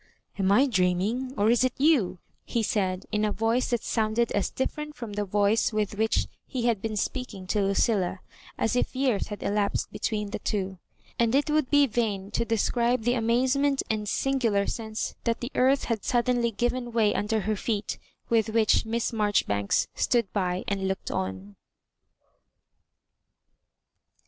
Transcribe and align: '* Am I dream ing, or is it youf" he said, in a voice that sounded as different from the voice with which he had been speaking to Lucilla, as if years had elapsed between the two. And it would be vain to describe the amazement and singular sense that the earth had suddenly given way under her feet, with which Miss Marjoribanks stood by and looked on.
'* 0.21 0.39
Am 0.39 0.51
I 0.51 0.65
dream 0.65 0.99
ing, 0.99 1.31
or 1.37 1.51
is 1.51 1.63
it 1.63 1.75
youf" 1.75 2.17
he 2.43 2.63
said, 2.63 3.05
in 3.11 3.23
a 3.23 3.31
voice 3.31 3.69
that 3.69 3.83
sounded 3.83 4.31
as 4.31 4.49
different 4.49 4.95
from 4.95 5.13
the 5.13 5.25
voice 5.25 5.71
with 5.71 5.95
which 5.95 6.25
he 6.47 6.65
had 6.65 6.81
been 6.81 6.97
speaking 6.97 7.45
to 7.45 7.61
Lucilla, 7.61 8.19
as 8.57 8.75
if 8.75 8.95
years 8.95 9.27
had 9.27 9.43
elapsed 9.43 9.91
between 9.91 10.31
the 10.31 10.39
two. 10.39 10.79
And 11.19 11.35
it 11.35 11.51
would 11.51 11.69
be 11.69 11.85
vain 11.85 12.31
to 12.31 12.43
describe 12.43 13.03
the 13.03 13.13
amazement 13.13 13.83
and 13.91 14.09
singular 14.09 14.65
sense 14.65 15.13
that 15.23 15.39
the 15.39 15.51
earth 15.53 15.83
had 15.83 16.03
suddenly 16.03 16.49
given 16.49 16.91
way 16.91 17.13
under 17.13 17.41
her 17.41 17.55
feet, 17.55 17.99
with 18.27 18.49
which 18.49 18.87
Miss 18.87 19.13
Marjoribanks 19.13 19.87
stood 19.93 20.33
by 20.33 20.63
and 20.67 20.87
looked 20.87 21.11
on. 21.11 21.57